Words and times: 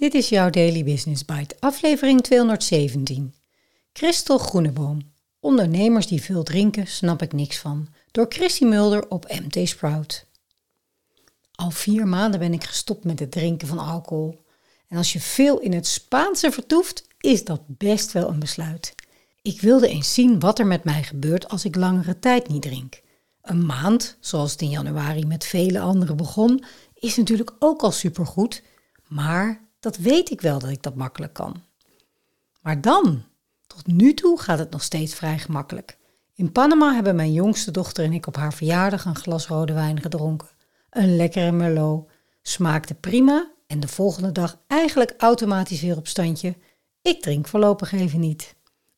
Dit 0.00 0.14
is 0.14 0.28
jouw 0.28 0.50
Daily 0.50 0.84
Business 0.84 1.24
Bite, 1.24 1.56
aflevering 1.58 2.20
217. 2.20 3.34
Christel 3.92 4.38
Groeneboom. 4.38 5.12
Ondernemers 5.40 6.06
die 6.06 6.22
veel 6.22 6.42
drinken, 6.42 6.86
snap 6.86 7.22
ik 7.22 7.32
niks 7.32 7.58
van. 7.58 7.88
Door 8.10 8.26
Christy 8.28 8.64
Mulder 8.64 9.08
op 9.08 9.40
MT 9.42 9.68
Sprout. 9.68 10.26
Al 11.54 11.70
vier 11.70 12.06
maanden 12.06 12.40
ben 12.40 12.52
ik 12.52 12.64
gestopt 12.64 13.04
met 13.04 13.18
het 13.18 13.30
drinken 13.30 13.68
van 13.68 13.78
alcohol. 13.78 14.44
En 14.88 14.96
als 14.96 15.12
je 15.12 15.20
veel 15.20 15.58
in 15.58 15.72
het 15.72 15.86
Spaanse 15.86 16.50
vertoeft, 16.50 17.06
is 17.18 17.44
dat 17.44 17.60
best 17.66 18.12
wel 18.12 18.28
een 18.28 18.40
besluit. 18.40 18.94
Ik 19.42 19.60
wilde 19.60 19.88
eens 19.88 20.14
zien 20.14 20.38
wat 20.38 20.58
er 20.58 20.66
met 20.66 20.84
mij 20.84 21.02
gebeurt 21.02 21.48
als 21.48 21.64
ik 21.64 21.76
langere 21.76 22.18
tijd 22.18 22.48
niet 22.48 22.62
drink. 22.62 23.00
Een 23.42 23.66
maand, 23.66 24.16
zoals 24.20 24.52
het 24.52 24.60
in 24.60 24.70
januari 24.70 25.26
met 25.26 25.44
vele 25.44 25.80
anderen 25.80 26.16
begon, 26.16 26.64
is 26.94 27.16
natuurlijk 27.16 27.52
ook 27.58 27.82
al 27.82 27.92
supergoed. 27.92 28.62
Maar 29.08 29.68
dat 29.80 29.96
weet 29.96 30.30
ik 30.30 30.40
wel 30.40 30.58
dat 30.58 30.70
ik 30.70 30.82
dat 30.82 30.94
makkelijk 30.94 31.32
kan. 31.32 31.62
Maar 32.60 32.80
dan, 32.80 33.24
tot 33.66 33.86
nu 33.86 34.14
toe 34.14 34.40
gaat 34.40 34.58
het 34.58 34.70
nog 34.70 34.82
steeds 34.82 35.14
vrij 35.14 35.38
gemakkelijk. 35.38 35.98
In 36.34 36.52
Panama 36.52 36.94
hebben 36.94 37.16
mijn 37.16 37.32
jongste 37.32 37.70
dochter 37.70 38.04
en 38.04 38.12
ik 38.12 38.26
op 38.26 38.36
haar 38.36 38.54
verjaardag 38.54 39.04
een 39.04 39.16
glas 39.16 39.46
rode 39.46 39.72
wijn 39.72 40.00
gedronken. 40.00 40.48
Een 40.90 41.16
lekkere 41.16 41.52
Merlot. 41.52 42.10
Smaakte 42.42 42.94
prima 42.94 43.50
en 43.66 43.80
de 43.80 43.88
volgende 43.88 44.32
dag 44.32 44.58
eigenlijk 44.66 45.14
automatisch 45.18 45.80
weer 45.80 45.96
op 45.96 46.06
standje. 46.06 46.56
Ik 47.02 47.22
drink 47.22 47.48
voorlopig 47.48 47.92
even 47.92 48.20
niet. 48.20 48.54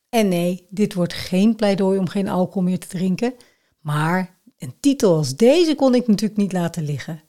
En 0.08 0.28
nee, 0.28 0.66
dit 0.70 0.94
wordt 0.94 1.12
geen 1.12 1.56
pleidooi 1.56 1.98
om 1.98 2.08
geen 2.08 2.28
alcohol 2.28 2.62
meer 2.62 2.78
te 2.78 2.86
drinken. 2.86 3.34
Maar 3.80 4.38
een 4.58 4.74
titel 4.80 5.16
als 5.16 5.36
deze 5.36 5.74
kon 5.74 5.94
ik 5.94 6.06
natuurlijk 6.06 6.40
niet 6.40 6.52
laten 6.52 6.84
liggen. 6.84 7.22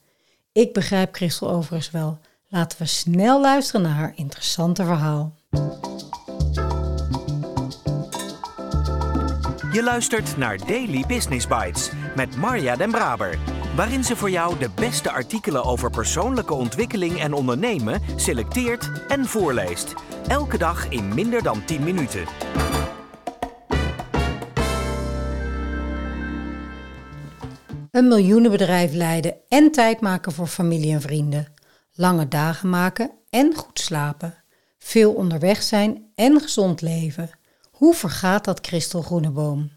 Ik 0.52 0.72
begrijp 0.72 1.14
Christel 1.14 1.50
overigens 1.50 1.90
wel. 1.90 2.18
Laten 2.54 2.78
we 2.78 2.86
snel 2.86 3.40
luisteren 3.40 3.82
naar 3.82 3.94
haar 3.94 4.12
interessante 4.14 4.84
verhaal. 4.84 5.34
Je 9.72 9.80
luistert 9.82 10.36
naar 10.36 10.58
Daily 10.66 11.04
Business 11.06 11.46
Bites 11.46 11.90
met 12.16 12.36
Marja 12.36 12.76
Den 12.76 12.90
Braber, 12.90 13.38
waarin 13.76 14.04
ze 14.04 14.16
voor 14.16 14.30
jou 14.30 14.58
de 14.58 14.70
beste 14.74 15.10
artikelen 15.10 15.64
over 15.64 15.90
persoonlijke 15.90 16.54
ontwikkeling 16.54 17.20
en 17.20 17.32
ondernemen 17.32 18.00
selecteert 18.16 18.90
en 19.08 19.24
voorleest. 19.24 19.94
Elke 20.28 20.58
dag 20.58 20.88
in 20.88 21.14
minder 21.14 21.42
dan 21.42 21.64
10 21.64 21.84
minuten. 21.84 22.24
Een 27.90 28.08
miljoenenbedrijf 28.08 28.92
leiden 28.92 29.34
en 29.48 29.70
tijd 29.70 30.00
maken 30.00 30.32
voor 30.32 30.46
familie 30.46 30.92
en 30.92 31.00
vrienden 31.00 31.53
lange 31.94 32.28
dagen 32.28 32.70
maken 32.70 33.10
en 33.30 33.54
goed 33.54 33.78
slapen, 33.80 34.34
veel 34.78 35.12
onderweg 35.12 35.62
zijn 35.62 36.10
en 36.14 36.40
gezond 36.40 36.80
leven. 36.80 37.30
Hoe 37.70 37.94
vergaat 37.94 38.44
dat 38.44 38.66
Christel 38.66 39.02
Groeneboom? 39.02 39.70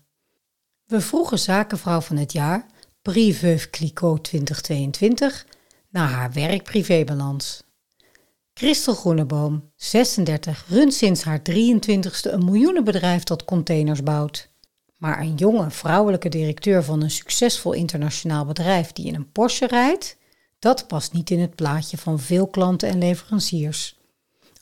We 0.85 1.01
vroegen 1.01 1.39
zakenvrouw 1.39 2.01
van 2.01 2.17
het 2.17 2.31
jaar, 2.31 2.65
Prix 3.01 3.37
Veuve 3.37 3.69
Clicquot 3.69 4.23
2022, 4.23 5.45
naar 5.89 6.09
haar 6.09 6.31
werk-privébalans. 6.31 7.63
Christel 8.53 8.93
Groeneboom, 8.93 9.71
36, 9.75 10.65
runt 10.67 10.93
sinds 10.93 11.23
haar 11.23 11.39
23ste 11.39 12.31
een 12.31 12.45
miljoenenbedrijf 12.45 13.23
dat 13.23 13.45
containers 13.45 14.03
bouwt. 14.03 14.49
Maar 14.97 15.19
een 15.19 15.35
jonge 15.35 15.71
vrouwelijke 15.71 16.29
directeur 16.29 16.83
van 16.83 17.01
een 17.01 17.11
succesvol 17.11 17.73
internationaal 17.73 18.45
bedrijf 18.45 18.91
die 18.91 19.05
in 19.05 19.15
een 19.15 19.31
Porsche 19.31 19.67
rijdt, 19.67 20.17
dat 20.59 20.87
past 20.87 21.13
niet 21.13 21.29
in 21.29 21.39
het 21.39 21.55
plaatje 21.55 21.97
van 21.97 22.19
veel 22.19 22.47
klanten 22.47 22.89
en 22.89 22.97
leveranciers. 22.97 23.97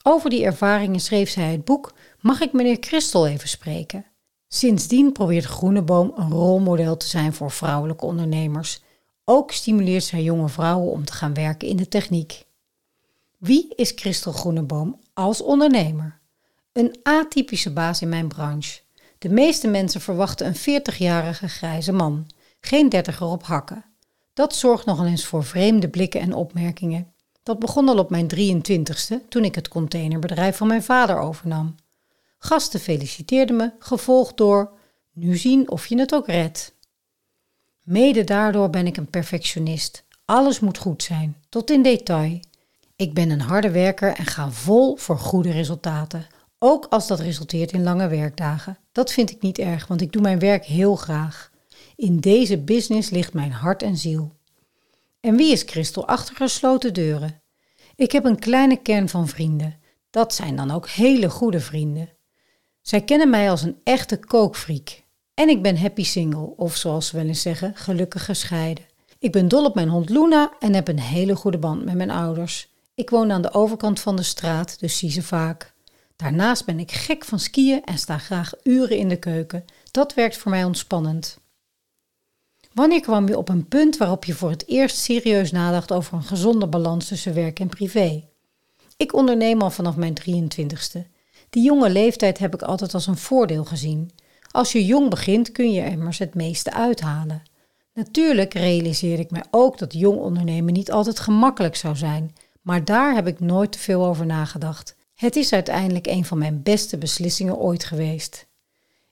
Over 0.03 0.29
die 0.29 0.45
ervaringen 0.45 0.99
schreef 0.99 1.29
zij 1.29 1.51
het 1.51 1.65
boek 1.65 1.93
Mag 2.19 2.41
ik 2.41 2.53
meneer 2.53 2.77
Christel 2.79 3.27
even 3.27 3.49
spreken? 3.49 4.05
Sindsdien 4.47 5.11
probeert 5.11 5.45
Groeneboom 5.45 6.13
een 6.15 6.31
rolmodel 6.31 6.97
te 6.97 7.07
zijn 7.07 7.33
voor 7.33 7.51
vrouwelijke 7.51 8.05
ondernemers. 8.05 8.83
Ook 9.23 9.51
stimuleert 9.51 10.03
zij 10.03 10.23
jonge 10.23 10.49
vrouwen 10.49 10.91
om 10.91 11.05
te 11.05 11.13
gaan 11.13 11.33
werken 11.33 11.67
in 11.67 11.77
de 11.77 11.87
techniek. 11.87 12.45
Wie 13.37 13.75
is 13.75 13.91
Christel 13.95 14.31
Groeneboom 14.31 14.99
als 15.13 15.41
ondernemer? 15.41 16.19
Een 16.71 16.99
atypische 17.03 17.73
baas 17.73 18.01
in 18.01 18.09
mijn 18.09 18.27
branche. 18.27 18.79
De 19.17 19.29
meeste 19.29 19.67
mensen 19.67 20.01
verwachten 20.01 20.47
een 20.47 20.81
40-jarige 20.81 21.47
grijze 21.47 21.91
man, 21.91 22.27
geen 22.59 22.89
dertiger 22.89 23.27
op 23.27 23.43
hakken. 23.43 23.85
Dat 24.35 24.55
zorgt 24.55 24.85
nogal 24.85 25.05
eens 25.05 25.25
voor 25.25 25.43
vreemde 25.43 25.89
blikken 25.89 26.21
en 26.21 26.33
opmerkingen. 26.33 27.13
Dat 27.43 27.59
begon 27.59 27.89
al 27.89 27.97
op 27.97 28.09
mijn 28.09 28.27
23ste, 28.35 29.27
toen 29.29 29.43
ik 29.43 29.55
het 29.55 29.67
containerbedrijf 29.67 30.57
van 30.57 30.67
mijn 30.67 30.83
vader 30.83 31.19
overnam. 31.19 31.75
Gasten 32.37 32.79
feliciteerden 32.79 33.55
me, 33.55 33.71
gevolgd 33.79 34.37
door: 34.37 34.71
Nu 35.13 35.37
zien 35.37 35.69
of 35.69 35.85
je 35.85 35.99
het 35.99 36.13
ook 36.13 36.27
redt. 36.27 36.73
Mede 37.83 38.23
daardoor 38.23 38.69
ben 38.69 38.87
ik 38.87 38.97
een 38.97 39.09
perfectionist. 39.09 40.03
Alles 40.25 40.59
moet 40.59 40.77
goed 40.77 41.03
zijn, 41.03 41.35
tot 41.49 41.71
in 41.71 41.81
detail. 41.81 42.39
Ik 42.95 43.13
ben 43.13 43.29
een 43.29 43.41
harde 43.41 43.71
werker 43.71 44.15
en 44.15 44.25
ga 44.25 44.51
vol 44.51 44.95
voor 44.95 45.19
goede 45.19 45.51
resultaten. 45.51 46.27
Ook 46.59 46.85
als 46.89 47.07
dat 47.07 47.19
resulteert 47.19 47.71
in 47.71 47.83
lange 47.83 48.07
werkdagen. 48.07 48.77
Dat 48.91 49.11
vind 49.11 49.31
ik 49.31 49.41
niet 49.41 49.57
erg, 49.57 49.87
want 49.87 50.01
ik 50.01 50.11
doe 50.11 50.21
mijn 50.21 50.39
werk 50.39 50.65
heel 50.65 50.95
graag. 50.95 51.53
In 51.95 52.19
deze 52.19 52.57
business 52.57 53.09
ligt 53.09 53.33
mijn 53.33 53.51
hart 53.51 53.83
en 53.83 53.97
ziel. 53.97 54.35
En 55.19 55.35
wie 55.35 55.51
is 55.51 55.61
Christel 55.61 56.07
achter 56.07 56.35
gesloten 56.35 56.93
deuren? 56.93 57.41
Ik 57.95 58.11
heb 58.11 58.25
een 58.25 58.39
kleine 58.39 58.81
kern 58.81 59.09
van 59.09 59.27
vrienden. 59.27 59.79
Dat 60.09 60.33
zijn 60.33 60.55
dan 60.55 60.71
ook 60.71 60.89
hele 60.89 61.29
goede 61.29 61.59
vrienden. 61.59 62.09
Zij 62.81 63.01
kennen 63.01 63.29
mij 63.29 63.49
als 63.49 63.61
een 63.61 63.79
echte 63.83 64.17
kookfriek. 64.17 65.03
En 65.33 65.49
ik 65.49 65.61
ben 65.61 65.77
happy 65.77 66.03
single, 66.03 66.53
of 66.55 66.75
zoals 66.75 67.07
ze 67.07 67.15
wel 67.15 67.25
eens 67.25 67.41
zeggen, 67.41 67.75
gelukkig 67.75 68.25
gescheiden. 68.25 68.85
Ik 69.19 69.31
ben 69.31 69.47
dol 69.47 69.65
op 69.65 69.75
mijn 69.75 69.89
hond 69.89 70.09
Luna 70.09 70.53
en 70.59 70.73
heb 70.73 70.87
een 70.87 70.99
hele 70.99 71.35
goede 71.35 71.57
band 71.57 71.85
met 71.85 71.95
mijn 71.95 72.11
ouders. 72.11 72.73
Ik 72.93 73.09
woon 73.09 73.31
aan 73.31 73.41
de 73.41 73.53
overkant 73.53 73.99
van 73.99 74.15
de 74.15 74.23
straat, 74.23 74.79
dus 74.79 74.97
zie 74.97 75.11
ze 75.11 75.23
vaak. 75.23 75.73
Daarnaast 76.15 76.65
ben 76.65 76.79
ik 76.79 76.91
gek 76.91 77.25
van 77.25 77.39
skiën 77.39 77.83
en 77.83 77.97
sta 77.97 78.17
graag 78.17 78.53
uren 78.63 78.97
in 78.97 79.09
de 79.09 79.19
keuken. 79.19 79.65
Dat 79.91 80.13
werkt 80.13 80.37
voor 80.37 80.51
mij 80.51 80.63
ontspannend. 80.63 81.37
Wanneer 82.75 83.01
kwam 83.01 83.27
je 83.27 83.37
op 83.37 83.49
een 83.49 83.67
punt 83.67 83.97
waarop 83.97 84.25
je 84.25 84.33
voor 84.33 84.49
het 84.49 84.67
eerst 84.67 84.97
serieus 84.97 85.51
nadacht 85.51 85.91
over 85.91 86.13
een 86.13 86.23
gezonde 86.23 86.67
balans 86.67 87.07
tussen 87.07 87.33
werk 87.33 87.59
en 87.59 87.67
privé? 87.67 88.23
Ik 88.97 89.13
onderneem 89.13 89.61
al 89.61 89.71
vanaf 89.71 89.95
mijn 89.95 90.13
23ste. 90.21 90.99
Die 91.49 91.63
jonge 91.63 91.89
leeftijd 91.89 92.37
heb 92.37 92.53
ik 92.53 92.61
altijd 92.61 92.93
als 92.93 93.07
een 93.07 93.17
voordeel 93.17 93.65
gezien. 93.65 94.11
Als 94.51 94.71
je 94.71 94.85
jong 94.85 95.09
begint 95.09 95.51
kun 95.51 95.71
je 95.71 95.85
immers 95.85 96.17
het 96.17 96.33
meeste 96.33 96.73
uithalen. 96.73 97.43
Natuurlijk 97.93 98.53
realiseer 98.53 99.19
ik 99.19 99.31
mij 99.31 99.43
ook 99.51 99.77
dat 99.77 99.93
jong 99.93 100.19
ondernemen 100.19 100.73
niet 100.73 100.91
altijd 100.91 101.19
gemakkelijk 101.19 101.75
zou 101.75 101.95
zijn, 101.95 102.35
maar 102.61 102.85
daar 102.85 103.15
heb 103.15 103.27
ik 103.27 103.39
nooit 103.39 103.71
te 103.71 103.79
veel 103.79 104.05
over 104.05 104.25
nagedacht. 104.25 104.95
Het 105.13 105.35
is 105.35 105.53
uiteindelijk 105.53 106.07
een 106.07 106.25
van 106.25 106.37
mijn 106.37 106.63
beste 106.63 106.97
beslissingen 106.97 107.57
ooit 107.57 107.83
geweest. 107.83 108.47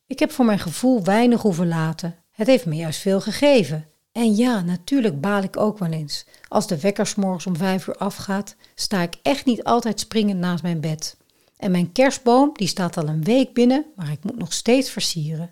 Ik 0.07 0.19
heb 0.19 0.31
voor 0.31 0.45
mijn 0.45 0.59
gevoel 0.59 1.03
weinig 1.03 1.41
hoeven 1.41 1.67
laten, 1.67 2.22
het 2.33 2.47
heeft 2.47 2.65
me 2.65 2.75
juist 2.75 2.99
veel 2.99 3.21
gegeven. 3.21 3.87
En 4.11 4.35
ja, 4.35 4.61
natuurlijk 4.61 5.21
baal 5.21 5.43
ik 5.43 5.57
ook 5.57 5.77
wel 5.77 5.91
eens. 5.91 6.25
Als 6.47 6.67
de 6.67 6.79
wekker 6.79 7.13
morgens 7.17 7.45
om 7.45 7.57
vijf 7.57 7.87
uur 7.87 7.95
afgaat, 7.95 8.55
sta 8.75 9.01
ik 9.01 9.15
echt 9.21 9.45
niet 9.45 9.63
altijd 9.63 9.99
springend 9.99 10.39
naast 10.39 10.63
mijn 10.63 10.81
bed. 10.81 11.17
En 11.57 11.71
mijn 11.71 11.91
kerstboom, 11.91 12.49
die 12.53 12.67
staat 12.67 12.97
al 12.97 13.07
een 13.07 13.23
week 13.23 13.53
binnen, 13.53 13.85
maar 13.95 14.11
ik 14.11 14.23
moet 14.23 14.37
nog 14.37 14.53
steeds 14.53 14.89
versieren. 14.89 15.51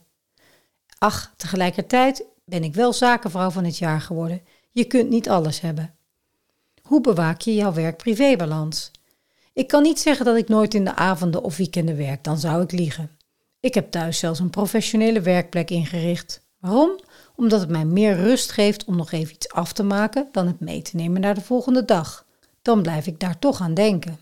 Ach, 0.97 1.34
tegelijkertijd 1.38 2.24
ben 2.46 2.64
ik 2.64 2.74
wel 2.74 2.94
zakenvrouw 2.94 3.50
van 3.50 3.63
het 3.63 3.78
jaar 3.78 4.02
geworden. 4.02 4.42
Je 4.72 4.86
kunt 4.86 5.09
niet 5.09 5.30
alles 5.30 5.59
hebben. 5.59 5.96
Hoe 6.81 7.02
bewaak 7.02 7.42
je 7.42 7.56
jouw 7.56 7.74
werk-privébalans? 7.74 8.92
Ik 9.53 9.68
kan 9.68 9.84
niet 9.84 10.00
zeggen 10.00 10.25
dat 10.25 10.38
ik 10.38 10.48
nooit 10.48 10.74
in 10.74 10.86
de 10.86 10.95
avonden 10.95 11.44
of 11.44 11.57
weekenden 11.57 11.98
werk, 11.98 12.24
dan 12.24 12.38
zou 12.38 12.63
ik 12.63 12.72
liegen. 12.72 13.12
Ik 13.60 13.74
heb 13.74 13.92
thuis 13.92 14.19
zelfs 14.19 14.39
een 14.39 14.50
professionele 14.50 15.22
werkplek 15.22 15.69
ingericht. 15.69 16.42
Waarom? 16.62 17.00
Omdat 17.36 17.60
het 17.60 17.69
mij 17.69 17.86
meer 17.86 18.16
rust 18.16 18.52
geeft 18.52 18.86
om 18.86 18.96
nog 18.96 19.12
even 19.12 19.34
iets 19.34 19.50
af 19.50 19.74
te 19.74 19.84
maken 19.84 20.28
dan 20.31 20.48
het 20.48 20.60
mee 20.60 20.81
te 20.81 20.96
nemen 20.96 21.22
naar 21.22 21.36
de 21.36 21.42
volgende 21.42 21.86
dag. 21.86 22.25
Dan 22.62 22.81
blijf 22.81 23.08
ik 23.08 23.19
daar 23.19 23.40
toch 23.40 23.62
aan 23.62 23.74
denken. 23.74 24.19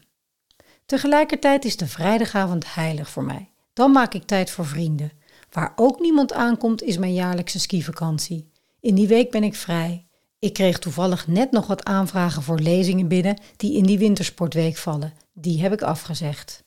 Tegelijkertijd 0.86 1.66
is 1.66 1.78
de 1.78 1.88
vrijdagavond 1.88 2.74
heilig 2.74 3.10
voor 3.10 3.24
mij. 3.24 3.52
Dan 3.74 3.92
maak 3.92 4.14
ik 4.14 4.24
tijd 4.24 4.52
voor 4.52 4.66
vrienden. 4.66 5.12
Waar 5.52 5.74
ook 5.76 6.00
niemand 6.00 6.34
aankomt 6.34 6.82
is 6.82 6.98
mijn 6.98 7.14
jaarlijkse 7.14 7.60
skivakantie. 7.60 8.52
In 8.80 8.96
die 8.96 9.08
week 9.08 9.32
ben 9.32 9.44
ik 9.44 9.56
vrij. 9.56 10.08
Ik 10.40 10.54
kreeg 10.54 10.80
toevallig 10.80 11.28
net 11.28 11.52
nog 11.52 11.68
wat 11.68 11.86
aanvragen 11.86 12.44
voor 12.44 12.60
lezingen 12.60 13.08
binnen 13.08 13.42
die 13.56 13.78
in 13.78 13.84
die 13.84 13.98
wintersportweek 13.98 14.78
vallen. 14.78 15.14
Die 15.34 15.62
heb 15.62 15.74
ik 15.74 15.82
afgezegd. 15.82 16.64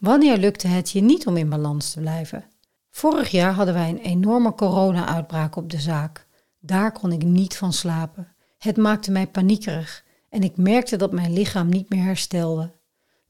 Wanneer 0.00 0.36
lukte 0.36 0.66
het 0.66 0.90
je 0.90 1.00
niet 1.00 1.26
om 1.26 1.36
in 1.36 1.48
balans 1.48 1.90
te 1.90 2.00
blijven? 2.00 2.44
Vorig 2.94 3.30
jaar 3.30 3.52
hadden 3.52 3.74
wij 3.74 3.88
een 3.88 3.98
enorme 3.98 4.54
corona-uitbraak 4.54 5.56
op 5.56 5.70
de 5.70 5.80
zaak. 5.80 6.26
Daar 6.60 6.92
kon 6.92 7.12
ik 7.12 7.24
niet 7.24 7.56
van 7.56 7.72
slapen. 7.72 8.34
Het 8.58 8.76
maakte 8.76 9.10
mij 9.10 9.26
paniekerig 9.26 10.04
en 10.28 10.42
ik 10.42 10.56
merkte 10.56 10.96
dat 10.96 11.12
mijn 11.12 11.32
lichaam 11.32 11.68
niet 11.68 11.90
meer 11.90 12.04
herstelde. 12.04 12.72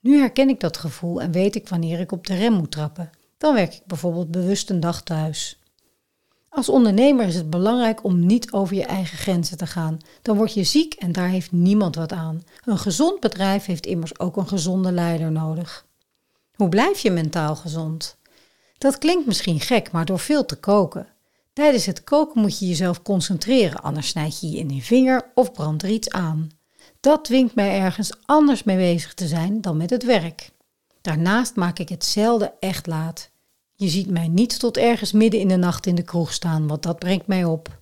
Nu 0.00 0.19
herken 0.19 0.49
ik 0.49 0.61
dat 0.61 0.76
gevoel 0.76 1.20
en 1.20 1.32
weet 1.32 1.55
ik 1.55 1.69
wanneer 1.69 2.00
ik 2.00 2.12
op 2.12 2.26
de 2.26 2.35
rem 2.35 2.53
moet 2.53 2.70
trappen. 2.70 3.11
Dan 3.38 3.55
werk 3.55 3.75
ik 3.75 3.82
bijvoorbeeld 3.87 4.31
bewust 4.31 4.70
een 4.70 4.81
dag 4.81 5.03
thuis. 5.03 5.61
Als 6.49 6.69
ondernemer 6.69 7.26
is 7.26 7.35
het 7.35 7.50
belangrijk 7.50 8.05
om 8.05 8.26
niet 8.26 8.53
over 8.53 8.76
je 8.76 8.85
eigen 8.85 9.19
grenzen 9.19 9.56
te 9.56 9.67
gaan. 9.67 9.99
Dan 10.23 10.37
word 10.37 10.55
je 10.55 10.65
ziek 10.65 10.94
en 10.94 11.12
daar 11.12 11.29
heeft 11.29 11.53
niemand 11.53 11.94
wat 11.94 12.12
aan. 12.12 12.43
Een 12.65 12.79
gezond 12.79 13.20
bedrijf 13.20 13.65
heeft 13.65 13.87
immers 13.87 14.19
ook 14.19 14.37
een 14.37 14.49
gezonde 14.49 14.93
leider 14.93 15.32
nodig. 15.32 15.87
Hoe 16.55 16.69
blijf 16.69 16.99
je 16.99 17.11
mentaal 17.11 17.56
gezond? 17.56 18.20
Dat 18.82 18.99
klinkt 18.99 19.26
misschien 19.26 19.61
gek, 19.61 19.90
maar 19.90 20.05
door 20.05 20.19
veel 20.19 20.44
te 20.44 20.56
koken. 20.56 21.06
Tijdens 21.52 21.87
het 21.87 22.05
koken 22.05 22.40
moet 22.40 22.58
je 22.58 22.67
jezelf 22.67 23.02
concentreren, 23.02 23.82
anders 23.82 24.08
snijd 24.08 24.40
je 24.40 24.50
je 24.50 24.58
in 24.58 24.70
je 24.70 24.82
vinger 24.82 25.31
of 25.34 25.52
brandt 25.52 25.82
er 25.82 25.88
iets 25.88 26.11
aan. 26.11 26.50
Dat 27.00 27.25
dwingt 27.25 27.55
mij 27.55 27.81
ergens 27.81 28.12
anders 28.25 28.62
mee 28.62 28.76
bezig 28.76 29.14
te 29.14 29.26
zijn 29.26 29.61
dan 29.61 29.76
met 29.76 29.90
het 29.90 30.05
werk. 30.05 30.50
Daarnaast 31.00 31.56
maak 31.56 31.79
ik 31.79 31.88
het 31.88 32.05
zelden 32.05 32.52
echt 32.61 32.87
laat. 32.87 33.31
Je 33.75 33.88
ziet 33.88 34.11
mij 34.11 34.29
niet 34.29 34.58
tot 34.58 34.76
ergens 34.76 35.12
midden 35.12 35.40
in 35.40 35.49
de 35.49 35.56
nacht 35.56 35.87
in 35.87 35.94
de 35.94 36.02
kroeg 36.02 36.32
staan, 36.32 36.67
want 36.67 36.82
dat 36.82 36.99
brengt 36.99 37.26
mij 37.26 37.44
op. 37.44 37.81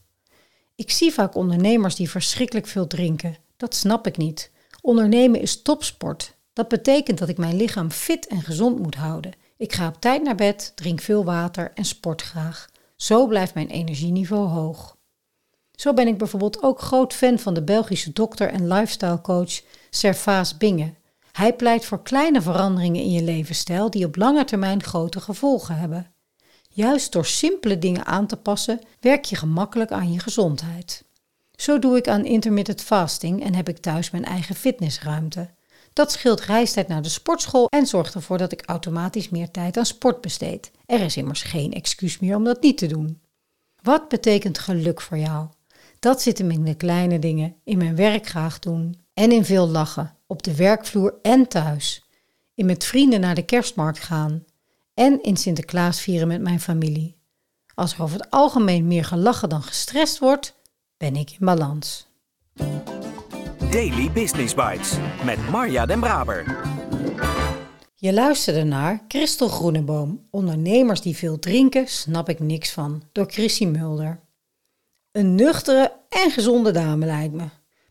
Ik 0.75 0.91
zie 0.91 1.13
vaak 1.13 1.35
ondernemers 1.35 1.95
die 1.95 2.11
verschrikkelijk 2.11 2.67
veel 2.67 2.87
drinken. 2.87 3.37
Dat 3.57 3.75
snap 3.75 4.07
ik 4.07 4.17
niet. 4.17 4.51
Ondernemen 4.81 5.41
is 5.41 5.63
topsport. 5.63 6.35
Dat 6.53 6.69
betekent 6.69 7.19
dat 7.19 7.29
ik 7.29 7.39
mijn 7.39 7.57
lichaam 7.57 7.91
fit 7.91 8.27
en 8.27 8.43
gezond 8.43 8.79
moet 8.79 8.95
houden. 8.95 9.33
Ik 9.61 9.73
ga 9.73 9.89
op 9.89 10.01
tijd 10.01 10.23
naar 10.23 10.35
bed, 10.35 10.73
drink 10.75 11.01
veel 11.01 11.25
water 11.25 11.73
en 11.75 11.85
sport 11.85 12.23
graag. 12.23 12.69
Zo 12.97 13.27
blijft 13.27 13.55
mijn 13.55 13.69
energieniveau 13.69 14.49
hoog. 14.49 14.97
Zo 15.73 15.95
ben 15.95 16.07
ik 16.07 16.19
bijvoorbeeld 16.19 16.63
ook 16.63 16.81
groot 16.81 17.13
fan 17.15 17.39
van 17.39 17.55
de 17.55 17.63
Belgische 17.63 18.13
dokter 18.13 18.49
en 18.49 18.69
lifestyle 18.69 19.21
coach 19.21 19.61
Servaas 19.91 20.57
Binge. 20.57 20.95
Hij 21.33 21.55
pleit 21.55 21.85
voor 21.85 22.03
kleine 22.03 22.43
veranderingen 22.43 23.03
in 23.03 23.11
je 23.11 23.23
levensstijl 23.23 23.91
die 23.91 24.05
op 24.05 24.17
lange 24.17 24.45
termijn 24.45 24.83
grote 24.83 25.21
gevolgen 25.21 25.77
hebben. 25.77 26.13
Juist 26.69 27.13
door 27.13 27.27
simpele 27.27 27.79
dingen 27.79 28.07
aan 28.07 28.27
te 28.27 28.37
passen, 28.37 28.81
werk 29.01 29.25
je 29.25 29.37
gemakkelijk 29.37 29.91
aan 29.91 30.13
je 30.13 30.19
gezondheid. 30.19 31.05
Zo 31.57 31.79
doe 31.79 31.97
ik 31.97 32.09
aan 32.09 32.25
intermittent 32.25 32.81
fasting 32.81 33.45
en 33.45 33.55
heb 33.55 33.69
ik 33.69 33.79
thuis 33.79 34.11
mijn 34.11 34.25
eigen 34.25 34.55
fitnessruimte. 34.55 35.49
Dat 36.01 36.13
scheelt 36.13 36.41
reistijd 36.41 36.89
naar 36.89 37.03
de 37.03 37.09
sportschool 37.09 37.67
en 37.69 37.87
zorgt 37.87 38.15
ervoor 38.15 38.39
dat 38.39 38.53
ik 38.53 38.63
automatisch 38.67 39.29
meer 39.29 39.51
tijd 39.51 39.77
aan 39.77 39.87
sport 39.87 40.21
besteed. 40.21 40.71
Er 40.87 41.01
is 41.01 41.17
immers 41.17 41.43
geen 41.43 41.73
excuus 41.73 42.19
meer 42.19 42.37
om 42.37 42.45
dat 42.45 42.63
niet 42.63 42.79
te 42.79 42.87
doen. 42.87 43.21
Wat 43.83 44.09
betekent 44.09 44.59
geluk 44.59 45.01
voor 45.01 45.19
jou? 45.19 45.49
Dat 45.99 46.23
zit 46.23 46.39
hem 46.39 46.51
in 46.51 46.65
de 46.65 46.75
kleine 46.75 47.19
dingen, 47.19 47.57
in 47.65 47.79
mijn 47.79 47.97
werk 47.97 48.27
graag 48.27 48.59
doen 48.59 49.01
en 49.15 49.33
in 49.33 49.45
veel 49.45 49.69
lachen, 49.69 50.17
op 50.27 50.43
de 50.43 50.57
werkvloer 50.57 51.15
en 51.23 51.49
thuis. 51.49 52.05
In 52.55 52.67
met 52.67 52.85
vrienden 52.85 53.21
naar 53.21 53.35
de 53.35 53.45
kerstmarkt 53.45 53.99
gaan 53.99 54.45
en 54.95 55.23
in 55.23 55.37
Sinterklaas 55.37 56.01
vieren 56.01 56.29
met 56.29 56.41
mijn 56.41 56.61
familie. 56.61 57.17
Als 57.75 57.93
er 57.95 58.03
over 58.03 58.19
het 58.19 58.31
algemeen 58.31 58.87
meer 58.87 59.05
gelachen 59.05 59.49
dan 59.49 59.63
gestrest 59.63 60.19
wordt, 60.19 60.55
ben 60.97 61.17
ik 61.17 61.31
in 61.31 61.47
balans. 61.47 62.09
Daily 63.71 64.11
Business 64.13 64.55
Bites 64.55 64.97
met 65.25 65.49
Marja 65.51 65.87
Den 65.87 66.01
Braber. 66.01 66.67
Je 67.95 68.13
luisterde 68.13 68.65
naar 68.65 69.05
Christel 69.09 69.49
Groeneboom, 69.49 70.27
Ondernemers 70.31 71.01
die 71.01 71.17
veel 71.17 71.39
drinken, 71.39 71.89
snap 71.89 72.29
ik 72.29 72.41
niks 72.41 72.71
van, 72.71 73.03
door 73.13 73.27
Chrissy 73.27 73.67
Mulder. 73.67 74.21
Een 75.13 75.35
nuchtere 75.35 75.93
en 76.09 76.31
gezonde 76.31 76.71
dame 76.71 77.07
lijkt 77.07 77.35
me. 77.35 77.45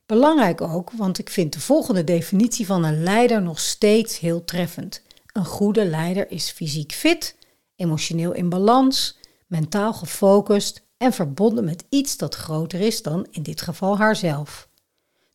Belangrijk 0.05 0.61
ook, 0.61 0.91
want 0.91 1.19
ik 1.19 1.29
vind 1.29 1.53
de 1.53 1.59
volgende 1.59 2.03
definitie 2.03 2.65
van 2.65 2.83
een 2.83 3.03
leider 3.03 3.41
nog 3.41 3.59
steeds 3.59 4.19
heel 4.19 4.43
treffend. 4.43 5.01
Een 5.33 5.45
goede 5.45 5.85
leider 5.85 6.31
is 6.31 6.51
fysiek 6.51 6.91
fit, 6.91 7.35
emotioneel 7.75 8.33
in 8.33 8.49
balans, 8.49 9.17
mentaal 9.47 9.93
gefocust 9.93 10.81
en 10.97 11.13
verbonden 11.13 11.65
met 11.65 11.83
iets 11.89 12.17
dat 12.17 12.35
groter 12.35 12.79
is 12.79 13.01
dan 13.01 13.27
in 13.31 13.43
dit 13.43 13.61
geval 13.61 13.97
haarzelf. 13.97 14.68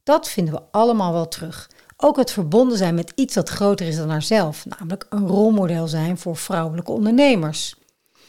Dat 0.04 0.28
vinden 0.28 0.54
we 0.54 0.62
allemaal 0.70 1.12
wel 1.12 1.28
terug. 1.28 1.70
Ook 1.96 2.16
het 2.16 2.30
verbonden 2.30 2.78
zijn 2.78 2.94
met 2.94 3.12
iets 3.14 3.34
dat 3.34 3.48
groter 3.48 3.86
is 3.86 3.96
dan 3.96 4.10
haarzelf, 4.10 4.64
namelijk 4.66 5.06
een 5.08 5.26
rolmodel 5.26 5.88
zijn 5.88 6.18
voor 6.18 6.36
vrouwelijke 6.36 6.92
ondernemers. 6.92 7.74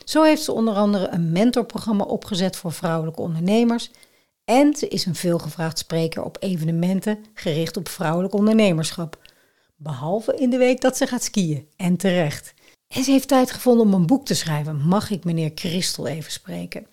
Zo 0.03 0.23
heeft 0.23 0.43
ze 0.43 0.51
onder 0.51 0.73
andere 0.73 1.07
een 1.07 1.31
mentorprogramma 1.31 2.03
opgezet 2.03 2.55
voor 2.55 2.71
vrouwelijke 2.71 3.21
ondernemers 3.21 3.91
en 4.45 4.75
ze 4.75 4.87
is 4.87 5.05
een 5.05 5.15
veelgevraagd 5.15 5.77
spreker 5.77 6.23
op 6.23 6.37
evenementen 6.39 7.25
gericht 7.33 7.77
op 7.77 7.89
vrouwelijk 7.89 8.33
ondernemerschap. 8.33 9.17
Behalve 9.75 10.35
in 10.35 10.49
de 10.49 10.57
week 10.57 10.81
dat 10.81 10.97
ze 10.97 11.07
gaat 11.07 11.23
skiën, 11.23 11.67
en 11.75 11.97
terecht. 11.97 12.53
En 12.87 13.03
ze 13.03 13.11
heeft 13.11 13.27
tijd 13.27 13.51
gevonden 13.51 13.85
om 13.85 13.93
een 13.93 14.05
boek 14.05 14.25
te 14.25 14.33
schrijven. 14.33 14.87
Mag 14.87 15.09
ik 15.09 15.23
meneer 15.23 15.51
Christel 15.55 16.07
even 16.07 16.31
spreken? 16.31 16.87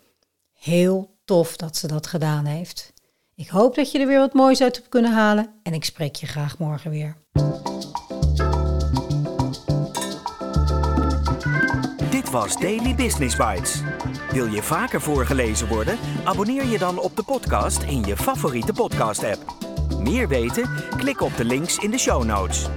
Heel 0.52 1.14
tof 1.25 1.56
dat 1.56 1.76
ze 1.76 1.87
dat 1.87 2.06
gedaan 2.06 2.44
heeft. 2.44 2.93
Ik 3.34 3.49
hoop 3.49 3.75
dat 3.75 3.93
je 3.93 3.99
er 3.99 4.06
weer 4.06 4.19
wat 4.19 4.32
moois 4.32 4.62
uit 4.62 4.76
hebt 4.76 4.88
kunnen 4.88 5.12
halen 5.12 5.55
en 5.62 5.75
ik 5.75 5.84
spreek 5.84 6.14
je 6.17 6.26
graag 6.26 6.58
morgen 6.58 6.90
weer. 6.90 7.17
Dit 12.11 12.31
was 12.31 12.56
Daily 12.56 12.94
Business 12.94 13.37
Bites. 13.37 13.82
Wil 14.32 14.46
je 14.46 14.62
vaker 14.62 15.00
voorgelezen 15.00 15.69
worden? 15.69 15.99
Abonneer 16.25 16.64
je 16.64 16.79
dan 16.79 16.99
op 16.99 17.17
de 17.17 17.23
podcast 17.23 17.82
in 17.82 18.05
je 18.05 18.17
favoriete 18.17 18.73
podcast-app. 18.73 19.55
Meer 19.99 20.28
weten? 20.28 20.70
Klik 20.96 21.20
op 21.20 21.37
de 21.37 21.44
links 21.44 21.78
in 21.78 21.90
de 21.90 21.99
show 21.99 22.25
notes. 22.25 22.69